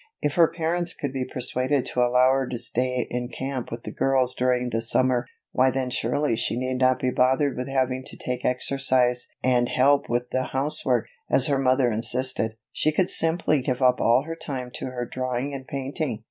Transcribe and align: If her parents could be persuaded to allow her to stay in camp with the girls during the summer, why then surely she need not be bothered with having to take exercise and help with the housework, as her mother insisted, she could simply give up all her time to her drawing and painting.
If 0.19 0.33
her 0.33 0.51
parents 0.51 0.95
could 0.95 1.13
be 1.13 1.25
persuaded 1.25 1.85
to 1.85 1.99
allow 1.99 2.31
her 2.31 2.47
to 2.47 2.57
stay 2.57 3.05
in 3.11 3.27
camp 3.29 3.69
with 3.71 3.83
the 3.83 3.91
girls 3.91 4.33
during 4.33 4.71
the 4.71 4.81
summer, 4.81 5.27
why 5.51 5.69
then 5.69 5.91
surely 5.91 6.35
she 6.35 6.55
need 6.57 6.79
not 6.79 6.97
be 6.99 7.11
bothered 7.11 7.55
with 7.55 7.67
having 7.67 8.01
to 8.07 8.17
take 8.17 8.43
exercise 8.43 9.27
and 9.43 9.69
help 9.69 10.09
with 10.09 10.31
the 10.31 10.45
housework, 10.45 11.05
as 11.29 11.45
her 11.45 11.59
mother 11.59 11.91
insisted, 11.91 12.55
she 12.71 12.91
could 12.91 13.11
simply 13.11 13.61
give 13.61 13.83
up 13.83 14.01
all 14.01 14.23
her 14.23 14.35
time 14.35 14.71
to 14.77 14.87
her 14.87 15.05
drawing 15.05 15.53
and 15.53 15.67
painting. 15.67 16.17